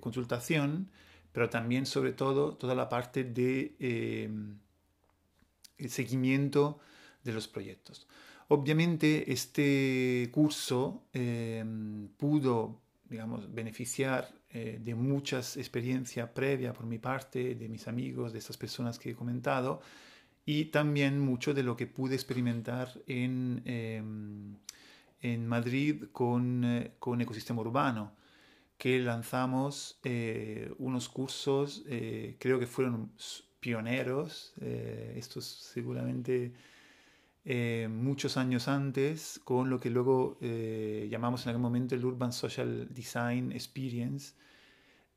consultación, 0.02 0.90
pero 1.32 1.50
también 1.50 1.86
sobre 1.86 2.12
todo 2.12 2.56
toda 2.58 2.76
la 2.76 2.90
parte 2.90 3.24
de 3.24 3.76
em, 3.80 4.58
el 5.78 5.90
seguimiento 5.90 6.80
de 7.24 7.32
los 7.32 7.48
proyectos. 7.48 8.06
Obviamente 8.50 9.32
este 9.32 10.30
curso 10.34 11.04
pudo, 12.18 12.82
digamos, 13.08 13.54
beneficiar 13.54 14.30
eh, 14.56 14.80
de 14.80 14.94
muchas 14.94 15.58
experiencias 15.58 16.30
previas 16.30 16.76
por 16.76 16.86
mi 16.86 17.00
parte, 17.00 17.56
de 17.56 17.68
mis 17.68 17.88
amigos, 17.88 18.34
de 18.34 18.38
estas 18.38 18.56
personas 18.56 19.00
que 19.00 19.10
he 19.10 19.16
comentado, 19.16 19.82
y 20.46 20.66
también 20.66 21.20
mucho 21.20 21.56
de 21.56 21.64
lo 21.64 21.76
que 21.76 21.88
pude 21.88 22.14
experimentar 22.14 22.90
en, 23.08 23.64
em, 23.66 24.56
en 25.22 25.48
Madrid 25.48 26.04
con, 26.12 26.64
eh, 26.66 26.92
con 27.00 27.20
Ecosistema 27.22 27.62
Urbano, 27.62 28.12
que 28.78 29.00
lanzamos 29.00 30.00
eh, 30.04 30.72
unos 30.78 31.10
cursos, 31.10 31.84
creo 32.38 32.60
que 32.60 32.68
fueron 32.68 33.12
pioneros, 33.60 34.54
estos 35.16 35.46
seguramente 35.46 36.54
eh, 37.46 37.90
muchos 37.92 38.38
años 38.38 38.70
antes 38.70 39.42
con 39.44 39.70
lo 39.70 39.80
que 39.80 39.90
luego 39.90 40.38
eh, 40.40 41.08
llamamos 41.12 41.44
en 41.44 41.50
aquel 41.50 41.62
momento 41.62 41.94
el 41.94 42.06
Urban 42.06 42.32
Social 42.32 42.88
Design 42.94 43.52
Experience. 43.52 44.36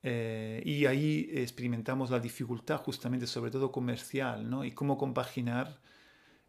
Eh, 0.03 0.63
y 0.65 0.87
ahí 0.87 1.29
experimentamos 1.33 2.11
la 2.11 2.21
dificultad 2.21 2.79
justamente, 2.79 3.27
sobre 3.27 3.51
todo 3.51 3.73
comercial, 3.73 4.49
¿no? 4.49 4.65
y 4.65 4.73
cómo 4.73 4.99
compaginar 4.99 5.81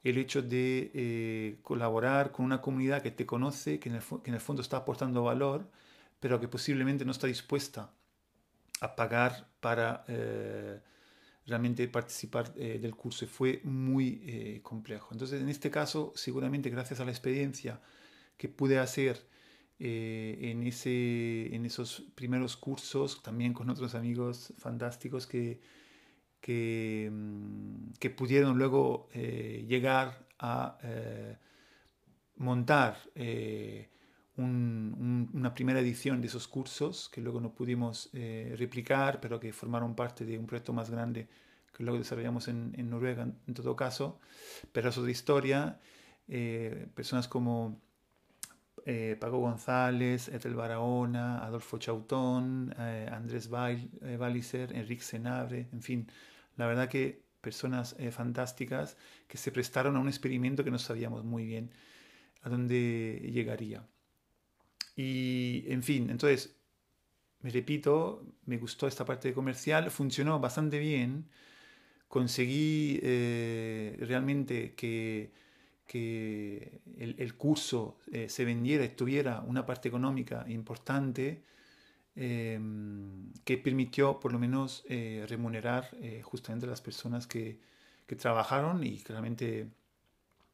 el 0.04 0.18
hecho 0.18 0.42
de 0.42 1.60
colaborar 1.64 2.32
con 2.32 2.46
una 2.46 2.62
comunidad 2.62 3.02
que 3.02 3.12
te 3.12 3.26
conoce, 3.26 3.80
que 3.80 3.90
en, 3.90 3.96
el, 3.96 4.02
que 4.02 4.30
en 4.30 4.36
el 4.36 4.40
fondo 4.40 4.62
está 4.62 4.78
aportando 4.78 5.24
valor, 5.24 5.70
pero 6.20 6.40
que 6.40 6.48
posiblemente 6.48 7.04
no 7.04 7.12
está 7.12 7.28
dispuesta 7.28 7.92
a 8.80 8.96
pagar 8.96 9.50
para 9.60 10.06
realmente 11.48 11.88
participar 11.88 12.54
eh, 12.58 12.78
del 12.80 12.96
curso 12.96 13.26
y 13.26 13.28
fue 13.28 13.62
muy 13.64 14.22
eh, 14.26 14.60
complejo. 14.62 15.10
Entonces, 15.14 15.42
en 15.42 15.50
este 15.50 15.72
caso, 15.72 16.12
seguramente 16.16 16.70
gracias 16.70 17.00
a 17.00 17.06
la 17.06 17.12
experiencia 17.12 17.80
que 18.38 18.50
pude 18.50 18.78
hacer 18.78 19.26
eh, 19.80 20.38
en, 20.42 20.64
ese, 20.64 21.56
en 21.56 21.66
esos 21.66 22.04
primeros 22.16 22.58
cursos, 22.58 23.24
también 23.24 23.54
con 23.54 23.70
otros 23.70 23.96
amigos 23.96 24.54
fantásticos 24.58 25.26
que, 25.26 25.62
que, 26.42 27.10
mm, 27.12 27.94
que 28.00 28.10
pudieron 28.10 28.58
luego 28.58 29.10
llegar 29.14 30.28
a 30.40 30.78
montar 32.36 33.00
una 34.38 35.54
primera 35.56 35.80
edición 35.80 36.22
de 36.22 36.28
esos 36.28 36.48
cursos 36.48 37.10
que 37.10 37.22
luego 37.22 37.42
no 37.42 37.54
pudimos 37.54 38.10
eh, 38.14 38.54
replicar, 38.58 39.20
pero 39.20 39.40
que 39.40 39.52
formaron 39.52 39.96
parte 39.96 40.26
de 40.26 40.38
un 40.38 40.46
proyecto 40.46 40.74
más 40.74 40.90
grande 40.92 41.28
que 41.76 41.84
luego 41.84 41.98
desarrollamos 41.98 42.48
en, 42.48 42.90
Noruega 42.90 43.24
en, 43.24 43.54
todo 43.54 43.76
caso. 43.76 44.20
Es 44.74 44.98
otra 44.98 45.12
historia. 45.12 45.80
Eh, 46.28 46.88
personas 46.94 47.28
como 47.28 47.82
eh, 48.86 49.18
Paco 49.20 49.40
González, 49.40 50.28
Ethel 50.28 50.56
Barahona, 50.56 51.44
Adolfo 51.44 51.78
Chautón, 51.78 52.74
Andrés 52.78 53.50
Walliser, 53.50 54.76
Enrique 54.76 55.04
Senabre, 55.04 55.68
en 55.72 55.82
fin, 55.82 56.08
la 56.58 56.68
verdad 56.68 56.90
que 56.90 57.24
personas 57.42 57.96
fantásticas 58.12 58.98
que 59.28 59.38
se 59.38 59.52
prestaron 59.52 59.96
a 59.96 60.00
un 60.00 60.08
experimento 60.08 60.64
que 60.64 60.72
no 60.72 60.80
sabíamos 60.80 61.24
muy 61.24 61.46
bien 61.46 61.72
a 62.44 62.50
dónde 62.50 63.30
llegaría. 63.34 63.86
Y, 64.98 65.64
en 65.68 65.84
fin, 65.84 66.10
entonces, 66.10 66.58
me 67.42 67.52
repito, 67.52 68.26
me 68.46 68.58
gustó 68.58 68.88
esta 68.88 69.06
parte 69.06 69.32
comercial, 69.32 69.92
funcionó 69.92 70.40
bastante 70.40 70.80
bien, 70.80 71.30
conseguí 72.08 73.00
eh, 73.04 73.96
realmente 74.00 74.74
que, 74.74 75.32
que 75.86 76.82
el, 76.98 77.36
curso 77.36 78.00
eh, 78.12 78.28
se 78.28 78.44
vendiera 78.44 78.86
y 78.86 78.90
tuviera 78.90 79.42
una 79.42 79.66
parte 79.68 79.88
económica 79.88 80.46
importante 80.50 81.44
em, 82.16 83.32
que 83.46 83.58
permitió 83.60 84.20
por 84.20 84.32
lo 84.34 84.40
menos 84.40 84.84
eh, 84.90 85.26
remunerar 85.30 85.92
justamente 86.24 86.66
a 86.66 86.70
las 86.70 86.82
personas 86.82 87.28
que, 87.28 87.60
que 88.08 88.16
trabajaron 88.16 88.84
y 88.84 89.00
claramente 89.00 89.70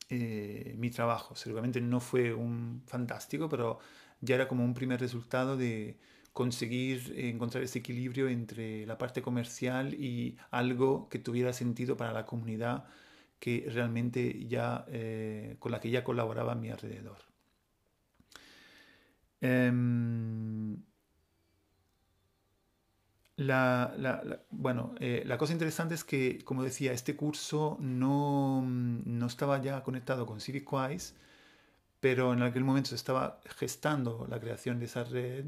mi 0.09 0.91
trabajo. 0.91 1.35
Seguramente 1.35 1.81
no 1.81 1.99
fue 1.99 2.33
un 2.33 2.83
fantástico, 2.85 3.49
pero 3.49 3.79
ya 4.23 4.35
era 4.35 4.47
como 4.47 4.63
un 4.63 4.73
primer 4.73 4.99
resultado 4.99 5.57
de, 5.57 5.97
conseguir 6.33 7.13
encontrar 7.15 7.63
ese 7.63 7.79
equilibrio 7.79 8.27
entre 8.27 8.85
la 8.87 8.97
parte 8.97 9.21
comercial 9.21 9.93
y 9.93 10.37
algo 10.51 11.07
que 11.09 11.19
tuviera 11.19 11.53
sentido 11.53 11.95
para 11.95 12.11
la 12.11 12.25
comunidad 12.25 12.85
que 13.39 13.67
realmente 13.69 14.45
ya, 14.47 14.85
eh, 14.89 15.57
con 15.59 15.71
la 15.71 15.79
que 15.79 15.91
ya 15.91 16.03
colaboraba 16.03 16.53
a 16.53 16.55
mi 16.55 16.69
alrededor. 16.71 17.19
Em, 19.41 20.81
la, 23.35 23.93
bueno, 24.49 24.95
eh, 24.99 25.23
la 25.25 25.37
cosa 25.37 25.53
interesante 25.53 25.95
es 25.95 26.03
que, 26.03 26.39
como 26.45 26.63
decía, 26.63 26.93
este 26.93 27.15
curso 27.15 27.77
no, 27.79 28.63
no 28.63 29.25
estaba 29.27 29.61
ya 29.61 29.83
conectado 29.83 30.25
con 30.25 30.39
CivicWise, 30.39 31.15
pero 32.03 32.33
en 32.33 32.41
aquel 32.41 32.65
momento 32.65 32.89
se 32.89 32.95
estaba 32.95 33.39
gestando 33.55 34.27
la 34.29 34.37
creación 34.37 34.77
de 34.77 34.87
esa 34.87 35.05
red 35.05 35.45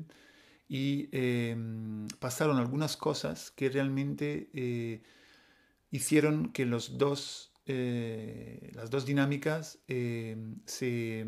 y 0.70 1.10
em, 1.12 2.08
pasaron 2.22 2.60
algunas 2.60 2.96
cosas 2.96 3.52
que 3.52 3.68
realmente 3.68 4.50
eh, 4.54 5.04
hicieron 5.92 6.54
que 6.54 6.66
los 6.66 6.98
dos, 6.98 7.52
eh, 7.66 8.72
las 8.74 8.90
dos 8.90 9.06
dinámicas 9.06 9.80
em, 9.90 10.62
se, 10.66 11.26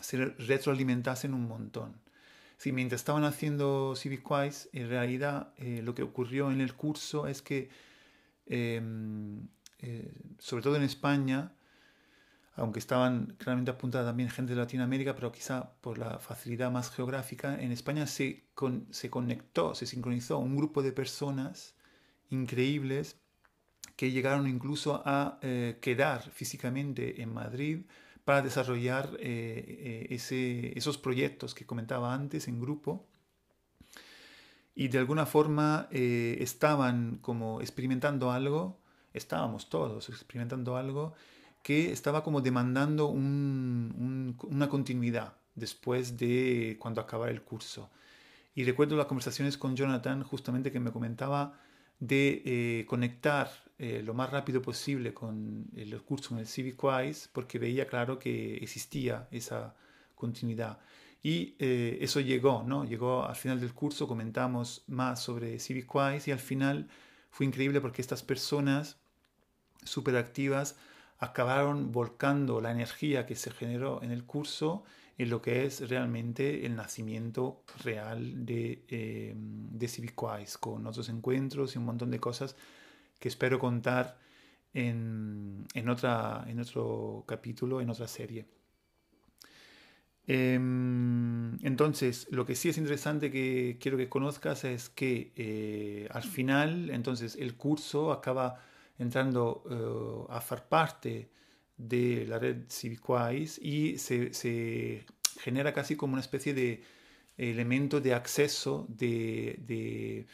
se, 0.00 0.16
retroalimentasen 0.24 1.34
un 1.34 1.46
montón. 1.46 2.00
Si 2.56 2.72
mientras 2.72 3.02
estaban 3.02 3.24
haciendo 3.24 3.94
CivicWise, 3.94 4.70
en 4.72 4.88
realidad 4.88 5.52
eh, 5.58 5.82
lo 5.84 5.94
que 5.94 6.02
ocurrió 6.02 6.50
en 6.50 6.62
el 6.62 6.72
curso 6.72 7.26
es 7.26 7.42
que, 7.42 7.68
em, 8.46 9.48
sobre 10.38 10.62
todo 10.62 10.76
en 10.76 10.82
España, 10.82 11.52
aunque 12.60 12.78
estaban 12.78 13.34
claramente 13.38 13.70
apuntadas 13.70 14.06
también 14.06 14.28
gente 14.28 14.54
de 14.54 14.60
Latinoamérica, 14.60 15.14
pero 15.14 15.32
quizá 15.32 15.72
por 15.80 15.96
la 15.96 16.18
facilidad 16.18 16.70
más 16.70 16.90
geográfica, 16.90 17.58
en 17.58 17.72
España 17.72 18.06
se, 18.06 18.44
se 18.90 19.08
conectó, 19.08 19.74
se 19.74 19.86
sincronizó 19.86 20.38
un 20.38 20.56
grupo 20.56 20.82
de 20.82 20.92
personas 20.92 21.74
increíbles 22.28 23.16
que 23.96 24.10
llegaron 24.10 24.46
incluso 24.46 25.02
a 25.06 25.38
eh, 25.40 25.78
quedar 25.80 26.30
físicamente 26.30 27.22
en 27.22 27.32
Madrid 27.32 27.86
para 28.24 28.42
desarrollar 28.42 29.16
eh, 29.18 30.06
eh, 30.10 30.72
esos 30.76 30.98
proyectos 30.98 31.54
que 31.54 31.64
comentaba 31.64 32.12
antes 32.12 32.46
en 32.46 32.60
grupo. 32.60 33.06
Y 34.74 34.88
de 34.88 34.98
alguna 34.98 35.26
forma 35.26 35.88
estaban 35.90 37.18
como 37.20 37.60
experimentando 37.60 38.30
algo, 38.30 38.80
estábamos 39.12 39.68
todos 39.68 40.08
experimentando 40.08 40.76
algo 40.76 41.14
que 41.62 41.92
estaba 41.92 42.22
como 42.24 42.40
demandando 42.40 43.08
una 43.08 44.68
continuidad 44.68 45.34
después 45.54 46.16
de 46.16 46.76
cuando 46.80 47.00
acabara 47.00 47.32
el 47.32 47.42
curso. 47.42 47.90
Y 48.54 48.64
recuerdo 48.64 48.96
las 48.96 49.06
conversaciones 49.06 49.56
con 49.56 49.76
Jonathan 49.76 50.22
justamente 50.22 50.72
que 50.72 50.80
me 50.80 50.90
comentaba 50.92 51.58
de 52.00 52.42
eh, 52.44 52.86
conectar 52.86 53.50
eh, 53.78 54.02
lo 54.04 54.14
más 54.14 54.30
rápido 54.30 54.60
posible 54.62 55.14
con 55.14 55.66
el 55.76 56.00
curso 56.02 56.34
en 56.34 56.40
el 56.40 56.46
CivicWise 56.46 57.28
porque 57.32 57.58
veía 57.58 57.86
claro 57.86 58.18
que 58.18 58.56
existía 58.56 59.28
esa 59.30 59.74
continuidad. 60.14 60.78
Y 61.22 61.54
eh, 61.58 61.98
eso 62.00 62.20
llegó, 62.20 62.64
¿no? 62.66 62.84
Llegó 62.84 63.24
al 63.26 63.36
final 63.36 63.60
del 63.60 63.74
curso, 63.74 64.08
comentamos 64.08 64.84
más 64.86 65.22
sobre 65.22 65.58
CivicWise 65.58 66.28
y 66.28 66.32
al 66.32 66.38
final 66.38 66.88
fue 67.30 67.46
increíble 67.46 67.80
porque 67.80 68.00
estas 68.00 68.22
personas 68.22 68.96
súper 69.84 70.16
activas 70.16 70.76
acabaron 71.20 71.92
volcando 71.92 72.60
la 72.60 72.70
energía 72.72 73.26
que 73.26 73.36
se 73.36 73.50
generó 73.50 74.02
en 74.02 74.10
el 74.10 74.24
curso 74.24 74.84
en 75.18 75.28
lo 75.28 75.42
que 75.42 75.66
es 75.66 75.86
realmente 75.86 76.64
el 76.64 76.74
nacimiento 76.74 77.62
real 77.84 78.46
de, 78.46 78.84
eh, 78.88 79.34
de 79.36 79.86
CivicWise, 79.86 80.56
con 80.58 80.86
otros 80.86 81.10
encuentros 81.10 81.74
y 81.74 81.78
un 81.78 81.84
montón 81.84 82.10
de 82.10 82.18
cosas 82.18 82.56
que 83.18 83.28
espero 83.28 83.58
contar 83.58 84.18
en, 84.72 85.66
en, 85.74 85.88
otra, 85.90 86.46
en 86.48 86.58
otro 86.58 87.24
capítulo, 87.26 87.82
en 87.82 87.90
otra 87.90 88.08
serie. 88.08 88.46
Em, 90.26 91.58
entonces, 91.66 92.26
lo 92.30 92.46
que 92.46 92.54
sí 92.54 92.70
es 92.70 92.78
interesante 92.78 93.30
que 93.30 93.76
quiero 93.78 93.98
que 93.98 94.08
conozcas 94.08 94.64
es 94.64 94.88
que 94.88 95.32
eh, 95.36 96.08
al 96.12 96.22
final, 96.22 96.88
entonces, 96.88 97.36
el 97.36 97.56
curso 97.56 98.10
acaba 98.10 98.62
entrando 99.00 99.64
eh, 99.70 100.32
a 100.32 100.40
formar 100.40 100.68
parte 100.68 101.30
de 101.76 102.26
la 102.26 102.38
red 102.38 102.64
CivicWise 102.68 103.58
y 103.62 103.98
se, 103.98 105.04
genera 105.40 105.72
casi 105.72 105.96
como 105.96 106.12
una 106.12 106.20
especie 106.20 106.52
de 106.52 106.82
elemento 107.38 108.00
de 108.00 108.12
acceso, 108.12 108.86
de, 108.88 110.26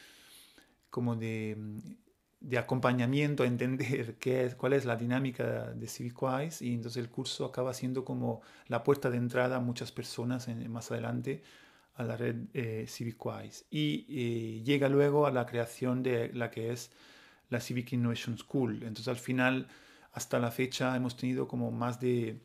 como 0.91 1.15
de, 1.15 1.57
acompañamiento 2.59 3.45
a 3.45 3.47
entender 3.47 4.17
qué 4.19 4.45
es, 4.45 4.57
cuál 4.57 4.73
es 4.73 4.85
la 4.85 4.97
dinámica 4.97 5.73
de 5.73 5.87
CivicWise 5.87 6.63
y 6.63 6.75
entonces 6.75 7.01
el 7.01 7.09
curso 7.09 7.45
acaba 7.45 7.73
siendo 7.73 8.05
como 8.05 8.43
la 8.67 8.83
puerta 8.83 9.09
de 9.11 9.19
entrada 9.19 9.57
a 9.57 9.61
muchas 9.61 9.93
personas 9.93 10.49
más 10.69 10.91
adelante 10.91 11.43
a 11.95 12.03
la 12.03 12.17
red 12.17 12.37
eh, 12.55 12.87
CivicWise 12.89 13.67
y 13.71 14.07
eh, 14.09 14.63
llega 14.65 14.89
luego 14.89 15.27
a 15.27 15.31
la 15.31 15.47
creación 15.47 16.03
de 16.03 16.33
la 16.33 16.51
que 16.51 16.73
es 16.73 16.91
la 17.49 17.61
Civic 17.61 17.93
Innovation 17.93 18.39
School. 18.39 18.83
Entonces 18.83 19.09
al 19.09 19.17
final, 19.17 19.69
hasta 20.13 20.39
la 20.39 20.51
fecha, 20.51 20.97
hemos 20.97 21.17
tenido 21.17 21.49
como 21.49 21.71
más 21.71 22.01
de 22.01 22.41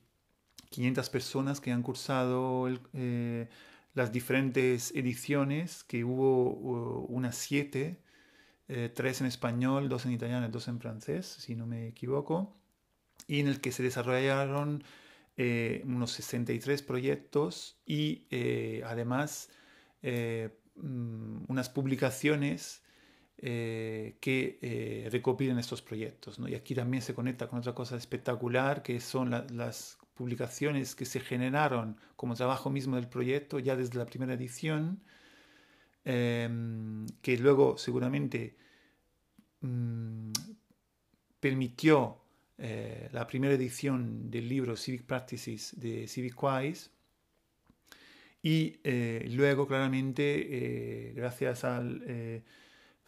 500 0.72 1.10
personas 1.10 1.60
que 1.60 1.72
han 1.72 1.84
cursado 1.84 2.70
eh, 2.94 3.50
las 3.94 4.12
diferentes 4.12 4.96
ediciones, 4.96 5.84
que 5.84 6.04
hubo 6.04 6.50
uh, 6.54 7.06
unas 7.10 7.36
siete, 7.36 8.00
eh, 8.70 8.90
tres 8.94 9.20
en 9.20 9.28
español, 9.28 9.90
dos 9.90 10.06
en 10.06 10.14
italiano 10.14 10.48
y 10.48 10.50
dos 10.50 10.70
en 10.70 10.80
francés, 10.80 11.26
si 11.28 11.56
no 11.56 11.68
me 11.68 11.88
equivoco, 11.88 12.56
y 13.28 13.42
en 13.42 13.48
el 13.48 13.60
que 13.60 13.74
se 13.74 13.84
desarrollaron 13.84 14.84
eh, 15.36 15.84
unos 15.86 16.12
63 16.12 16.82
proyectos 16.84 17.82
y 17.86 18.28
además 18.86 19.50
mm, 20.02 21.46
unas 21.48 21.70
publicaciones 21.70 22.82
eh, 23.44 24.18
que 24.20 24.60
eh, 24.62 25.10
recopilen 25.12 25.58
estos 25.58 25.82
proyectos. 25.82 26.38
¿no? 26.38 26.48
Y 26.48 26.54
aquí 26.54 26.76
también 26.76 27.02
se 27.02 27.16
conecta 27.16 27.48
con 27.48 27.58
otra 27.58 27.74
cosa 27.74 27.98
espectacular, 27.98 28.84
que 28.84 29.00
son 29.00 29.32
las 29.32 29.98
publicaciones 30.14 30.94
que 30.94 31.06
se 31.06 31.20
generaron 31.20 31.98
como 32.16 32.36
trabajo 32.36 32.70
mismo 32.70 32.98
del 32.98 33.08
proyecto 33.08 33.58
ya 33.58 33.76
desde 33.76 33.98
la 33.98 34.06
primera 34.06 34.34
edición, 34.36 35.02
em, 36.06 37.08
que 37.24 37.36
luego 37.38 37.78
seguramente 37.80 38.58
mm, 39.62 40.32
permitió 41.40 42.22
eh, 42.60 43.10
la 43.12 43.26
primera 43.26 43.56
edición 43.56 44.30
del 44.30 44.48
libro 44.48 44.78
Civic 44.78 45.04
Practices 45.04 45.80
de 45.80 46.08
CivicWise. 46.08 46.92
Y 48.44 48.80
luego, 49.36 49.68
claramente, 49.68 51.14
gracias 51.16 51.64
al 51.64 52.44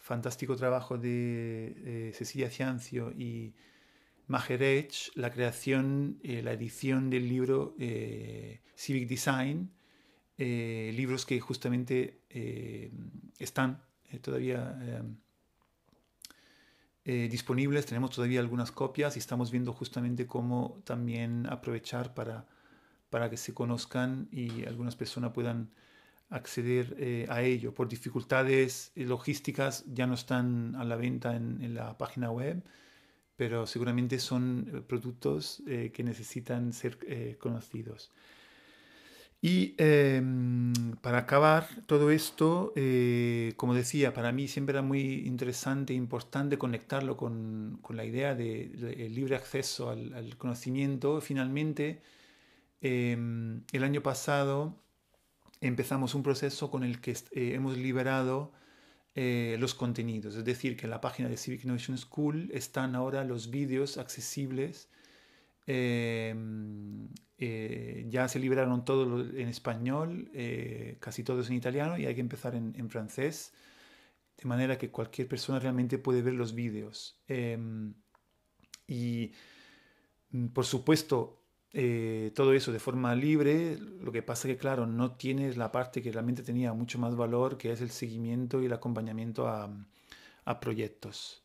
fantástico 0.04 0.54
trabajo 0.54 0.98
de 0.98 2.08
eh, 2.08 2.12
Cecilia 2.12 2.50
Ciancio 2.50 3.10
y 3.12 3.54
Majerech, 4.26 5.10
la 5.14 5.30
creación, 5.30 6.20
eh, 6.22 6.42
la 6.42 6.52
edición 6.52 7.08
del 7.08 7.26
libro 7.26 7.74
eh, 7.78 8.60
Civic 8.76 9.08
Design, 9.08 9.70
libros 10.36 11.24
que 11.24 11.40
justamente 11.40 12.20
están 13.38 13.80
todavía 14.20 14.76
disponibles, 17.04 17.86
tenemos 17.86 18.10
todavía 18.10 18.40
algunas 18.40 18.72
copias 18.72 19.14
y 19.14 19.20
estamos 19.20 19.52
viendo 19.52 19.72
justamente 19.72 20.26
cómo 20.26 20.82
también 20.84 21.46
aprovechar 21.46 22.14
para, 22.14 22.46
para 23.10 23.30
que 23.30 23.36
se 23.36 23.54
conozcan 23.54 24.28
y 24.32 24.66
algunas 24.66 24.96
personas 24.96 25.32
puedan 25.32 25.70
acceder 26.30 26.96
eh, 26.98 27.26
a 27.28 27.42
ello. 27.42 27.74
Por 27.74 27.88
dificultades 27.88 28.92
logísticas 28.94 29.84
ya 29.86 30.06
no 30.06 30.14
están 30.14 30.74
a 30.76 30.84
la 30.84 30.96
venta 30.96 31.36
en, 31.36 31.74
la 31.74 31.96
página 31.98 32.30
web, 32.30 32.62
pero 33.36 33.66
seguramente 33.66 34.18
son 34.18 34.68
eh, 34.72 34.80
productos 34.80 35.62
eh, 35.66 35.90
que 35.92 36.02
necesitan 36.02 36.72
ser 36.72 36.98
conocidos. 37.38 38.10
Y 39.40 39.74
em, 39.76 40.72
para 41.02 41.18
acabar 41.18 41.68
todo 41.86 42.10
esto, 42.10 42.72
como 43.56 43.74
decía, 43.74 44.14
para 44.14 44.32
mí 44.32 44.48
siempre 44.48 44.72
era 44.72 44.80
muy 44.80 45.26
interesante 45.26 45.92
e 45.92 45.96
importante 45.96 46.56
conectarlo 46.56 47.18
con, 47.18 47.78
con 47.82 47.94
la 47.94 48.06
idea 48.06 48.34
del 48.34 48.80
de, 48.80 49.08
libre 49.10 49.36
acceso 49.36 49.90
al, 49.90 50.38
conocimiento. 50.38 51.20
Finalmente, 51.20 52.00
em, 52.80 53.64
el 53.72 53.84
año 53.84 54.02
pasado 54.02 54.83
empezamos 55.66 56.14
un 56.14 56.22
proceso 56.22 56.70
con 56.70 56.84
el 56.84 57.00
que 57.00 57.12
eh, 57.12 57.54
hemos 57.54 57.76
liberado 57.76 58.52
eh, 59.14 59.56
los 59.58 59.74
contenidos. 59.74 60.36
Es 60.36 60.44
decir, 60.44 60.76
que 60.76 60.86
en 60.86 60.90
la 60.90 61.00
página 61.00 61.28
de 61.28 61.36
Civic 61.36 61.64
Innovation 61.64 61.96
School 61.96 62.50
están 62.52 62.94
ahora 62.94 63.24
los 63.24 63.50
vídeos 63.50 63.96
accesibles 63.96 64.88
em, 65.66 67.08
eh, 67.38 68.06
ya 68.10 68.28
se 68.28 68.38
liberaron 68.38 68.84
todos 68.84 69.34
en 69.34 69.48
español, 69.48 70.30
casi 71.00 71.24
todos 71.24 71.48
en 71.48 71.56
italiano 71.56 71.98
y 71.98 72.06
hay 72.06 72.14
que 72.14 72.20
empezar 72.20 72.54
en, 72.54 72.90
francés, 72.90 73.52
de 74.36 74.48
manera 74.48 74.78
que 74.78 74.90
cualquier 74.90 75.28
persona 75.28 75.58
realmente 75.58 75.98
puede 75.98 76.22
ver 76.22 76.34
los 76.34 76.54
vídeos. 76.54 77.18
Em, 77.28 77.94
y 78.86 79.32
mm, 80.30 80.48
por 80.48 80.66
supuesto, 80.66 81.43
eh, 81.76 82.30
todo 82.36 82.52
eso 82.52 82.70
de 82.72 82.78
forma 82.78 83.16
libre, 83.16 83.76
lo 84.00 84.12
que 84.12 84.22
pasa 84.22 84.46
que 84.46 84.56
claro, 84.56 84.86
no 84.86 85.16
tienes 85.16 85.56
la 85.56 85.72
parte 85.72 86.00
que 86.00 86.12
realmente 86.12 86.44
tenía 86.44 86.72
mucho 86.72 87.00
más 87.00 87.16
valor, 87.16 87.58
que 87.58 87.72
es 87.72 87.80
el 87.80 87.90
seguimiento 87.90 88.62
y 88.62 88.66
el 88.66 88.72
acompañamiento 88.72 89.48
a, 89.48 89.68
proyectos. 90.60 91.42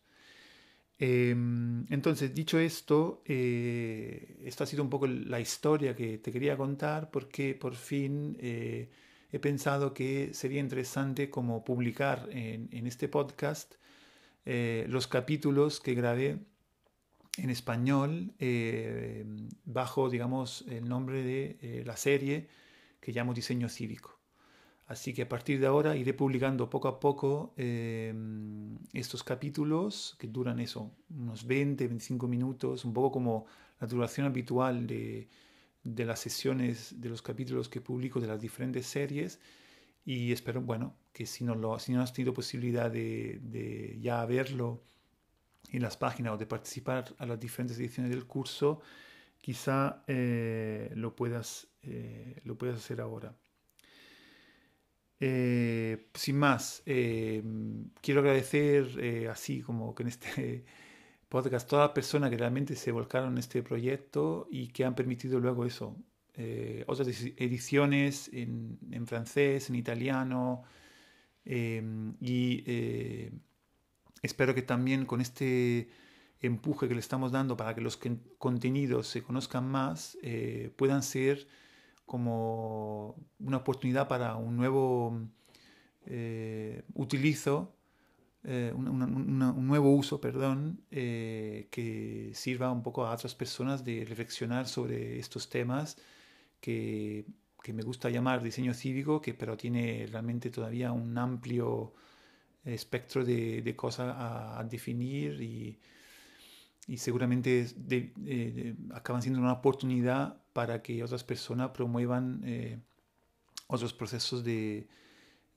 Em, 1.00 1.86
entonces, 1.90 2.34
dicho 2.36 2.60
esto, 2.60 3.24
eh, 3.26 4.38
esta 4.44 4.66
ha 4.66 4.68
sido 4.68 4.84
un 4.84 4.90
poco 4.90 5.08
la 5.08 5.40
historia 5.40 5.96
que 5.96 6.20
te 6.20 6.32
quería 6.32 6.58
contar 6.58 7.10
porque 7.10 7.56
por 7.56 7.76
fin 7.76 8.38
eh, 8.40 8.90
he 9.32 9.40
pensado 9.40 9.94
que 9.94 10.34
sería 10.34 10.60
interesante 10.60 11.30
como 11.30 11.64
publicar 11.64 12.28
en, 12.32 12.86
este 12.86 13.08
podcast 13.08 13.76
eh, 14.46 14.86
los 14.90 15.08
capítulos 15.08 15.80
que 15.80 15.94
grabé 15.96 16.40
en 17.38 17.50
español 17.50 18.34
bajo, 19.66 20.10
digamos, 20.10 20.66
el 20.68 20.88
nombre 20.88 21.24
de 21.24 21.84
la 21.86 21.96
serie 21.96 22.48
que 23.00 23.12
llamo 23.12 23.34
Diseño 23.34 23.70
Cívico. 23.70 24.20
Así 24.90 25.14
que 25.14 25.22
a 25.22 25.30
partir 25.30 25.60
de 25.60 25.68
ahora 25.68 25.96
iré 25.96 26.16
publicando 26.16 26.68
poco 26.68 26.88
a 26.88 27.00
poco 27.00 27.54
em, 27.58 28.76
estos 28.92 29.24
capítulos 29.24 30.16
que 30.18 30.28
duran 30.28 30.60
eso, 30.60 30.92
unos 31.12 31.46
20, 31.46 31.88
25 31.88 32.28
minutos, 32.28 32.86
un 32.86 32.94
poco 32.94 33.12
como 33.12 33.46
la 33.80 33.86
duración 33.86 34.26
habitual 34.26 34.88
de, 34.88 35.28
las 35.84 36.20
sesiones 36.20 37.00
de 37.00 37.08
los 37.08 37.22
capítulos 37.22 37.70
que 37.70 37.82
publico 37.82 38.20
de 38.20 38.26
las 38.26 38.42
diferentes 38.42 38.88
series. 38.88 39.40
Y 40.06 40.32
espero, 40.32 40.60
bueno, 40.62 40.96
que 41.14 41.28
si 41.28 41.44
no, 41.44 41.54
lo, 41.54 41.78
si 41.78 41.92
no 41.92 42.02
has 42.02 42.12
tenido 42.12 42.34
posibilidad 42.34 42.90
de, 42.90 44.00
ya 44.02 44.26
verlo 44.26 44.82
en 45.72 45.82
las 45.82 45.98
páginas 45.98 46.34
o 46.34 46.38
de 46.38 46.46
participar 46.46 47.06
a 47.18 47.26
las 47.26 47.40
diferentes 47.40 47.78
ediciones 47.78 48.12
del 48.12 48.26
curso, 48.26 48.82
quizá 49.42 50.04
eh, 50.08 50.92
lo, 50.96 51.16
puedas, 51.16 51.68
eh, 51.84 52.40
lo 52.44 52.58
puedas 52.58 52.78
hacer 52.78 53.02
ahora. 53.02 53.36
Eh, 55.22 56.08
sin 56.14 56.38
más, 56.38 56.82
quiero 56.86 58.22
agradecer 58.22 59.28
así 59.30 59.62
como 59.62 59.94
que 59.94 60.04
en 60.04 60.10
este 60.10 60.66
podcast 61.30 61.70
todas 61.70 61.88
las 61.88 61.94
personas 61.94 62.30
que 62.30 62.38
realmente 62.38 62.76
se 62.76 62.92
volcaron 62.92 63.34
en 63.34 63.38
este 63.40 63.62
proyecto 63.62 64.48
y 64.50 64.68
que 64.68 64.86
han 64.86 64.96
permitido 64.96 65.40
luego 65.40 65.66
eso, 65.66 65.98
otras 66.88 67.08
ediciones 67.08 68.30
en, 68.32 68.80
en, 68.92 69.06
francés, 69.08 69.70
en 69.70 69.76
italiano 69.76 70.64
y 71.44 72.64
espero 74.22 74.56
que 74.56 74.62
también 74.62 75.06
con 75.06 75.22
este 75.22 75.90
empuje 76.42 76.88
que 76.88 76.94
le 76.94 77.00
estamos 77.00 77.32
dando 77.32 77.58
para 77.58 77.76
que 77.76 77.82
los 77.82 78.00
contenidos 78.38 79.08
se 79.08 79.22
conozcan 79.22 79.70
más 79.70 80.18
puedan 80.78 81.04
ser 81.04 81.48
como 82.06 83.16
una 83.40 83.58
oportunidad 83.58 84.08
para 84.08 84.36
un 84.36 84.58
nuevo 84.58 85.22
eh, 86.08 86.82
utilizo, 86.96 87.76
eh, 88.44 88.74
un 88.76 89.68
nuevo 89.68 89.92
uso, 89.92 90.20
perdón, 90.20 90.82
eh, 90.90 91.68
que 91.70 92.32
sirva 92.34 92.72
un 92.72 92.82
poco 92.82 93.06
a 93.06 93.14
otras 93.14 93.36
personas 93.36 93.86
de 93.86 94.06
reflexionar 94.06 94.68
sobre 94.68 95.20
estos 95.20 95.50
temas 95.50 95.98
que, 96.60 97.26
que 97.62 97.74
me 97.74 97.84
gusta 97.84 98.10
llamar 98.10 98.42
diseño 98.42 98.74
cívico, 98.74 99.22
que 99.22 99.36
pero 99.36 99.56
tiene 99.56 100.08
realmente 100.12 100.50
todavía 100.50 100.92
un 100.92 101.16
amplio 101.16 101.94
espectro 102.74 103.24
de, 103.26 103.74
cosas 103.76 104.16
a, 104.18 104.64
definir 104.70 105.42
y, 105.42 105.80
seguramente 106.98 107.68
acaban 108.94 109.22
siendo 109.22 109.40
una 109.40 109.54
oportunidad 109.54 110.42
para 110.54 110.82
que 110.82 111.04
otras 111.04 111.24
personas 111.24 111.70
promuevan 111.70 112.42
eh, 112.46 112.80
otros 113.68 113.94
procesos 113.94 114.44
de, 114.44 114.88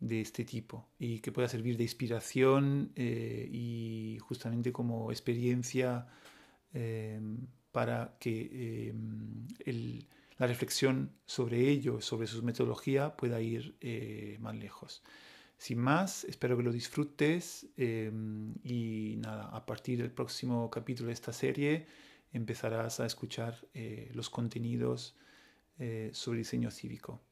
este 0.00 0.44
tipo 0.44 0.88
y 0.98 1.20
que 1.20 1.30
pueda 1.32 1.48
servir 1.48 1.76
de 1.76 1.84
inspiración 1.84 2.92
eh, 2.96 3.48
y 3.50 4.18
justamente 4.20 4.72
como 4.72 5.10
experiencia 5.12 6.06
em, 6.74 7.46
para 7.70 8.16
que 8.18 8.88
em, 8.90 9.46
la 10.38 10.46
reflexión 10.46 11.12
sobre 11.24 11.68
ello, 11.68 12.00
sobre 12.00 12.26
su 12.26 12.42
metodología, 12.42 13.16
pueda 13.16 13.40
ir 13.40 13.76
eh, 13.80 14.38
más 14.40 14.56
lejos. 14.56 15.02
Sin 15.62 15.78
más, 15.78 16.24
espero 16.24 16.56
que 16.56 16.64
lo 16.64 16.72
disfrutes 16.72 17.68
em, 17.76 18.52
y 18.64 19.14
nada, 19.18 19.44
a 19.44 19.64
partir 19.64 19.96
del 19.96 20.10
próximo 20.10 20.68
capítulo 20.68 21.06
de 21.06 21.12
esta 21.12 21.32
serie 21.32 21.86
empezarás 22.32 22.98
a 22.98 23.06
escuchar 23.06 23.68
eh, 23.72 24.10
los 24.12 24.28
contenidos 24.28 25.16
eh, 25.78 26.10
sobre 26.14 26.38
diseño 26.38 26.72
cívico. 26.72 27.22